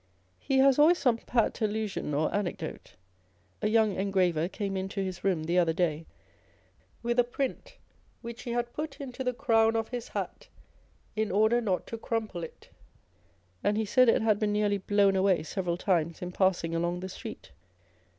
[0.39, 2.95] He has always some pat allusion or anecdote.
[3.61, 6.07] A young engraver came into his room the other day,
[7.03, 7.77] with a print
[8.23, 10.47] which he had put into the crown of his hat
[11.15, 12.69] in order not to crumple it,
[13.63, 17.07] and he said it had been nearly blown away several times in passing along the
[17.09, 17.51] street.